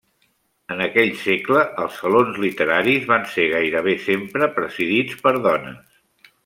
En 0.75 0.79
aquell 0.85 1.11
segle 1.23 1.61
els 1.83 1.99
salons 2.05 2.41
literaris 2.45 3.07
van 3.13 3.29
ser 3.37 3.47
gairebé 3.55 3.97
sempre 4.09 4.53
presidits 4.59 5.25
per 5.27 5.39
dones. 5.49 6.31